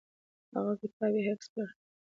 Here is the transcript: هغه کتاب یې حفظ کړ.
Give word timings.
هغه 0.55 0.73
کتاب 0.81 1.11
یې 1.17 1.21
حفظ 1.27 1.47
کړ. 1.53 1.67